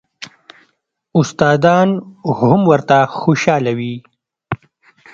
استادان 1.19 1.89
هم 2.39 2.59
ورته 2.71 2.97
خوشاله 3.19 3.71
وي. 3.79 3.95